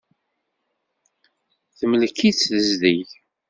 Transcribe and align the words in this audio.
Temlek-itt 1.77 2.45
tezdeg. 2.47 3.09